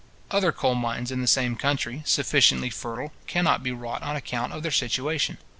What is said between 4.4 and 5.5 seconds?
of their situation.